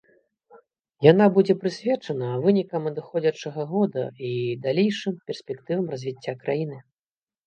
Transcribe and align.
Яна 1.11 1.25
будзе 1.33 1.53
прысвечана 1.63 2.29
вынікам 2.45 2.87
адыходзячага 2.91 3.65
года 3.73 4.03
і 4.31 4.31
далейшым 4.65 5.15
перспектывам 5.29 5.85
развіцця 5.93 6.33
краіны. 6.41 6.81